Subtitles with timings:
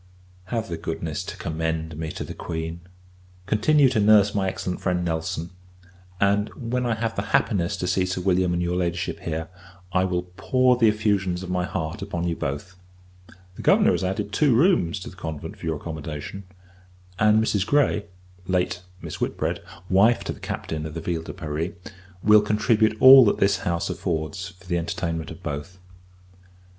[0.45, 2.79] Have the goodness to commend me to the Queen;
[3.45, 5.51] continue to nurse my excellent friend, Nelson;
[6.19, 9.47] and, when I have the happiness to see Sir William and your Ladyship here,
[9.93, 12.75] I will pour the effusions of my heart upon you both.
[13.53, 16.45] The Governor has added two rooms to the convent, for your accommodation;
[17.19, 17.63] and Mrs.
[17.67, 18.05] Grey,
[18.47, 21.73] late Miss Whitbread, wife to the Captain of the Ville de Paris,
[22.23, 25.77] will contribute all that this house affords for the entertainment of both.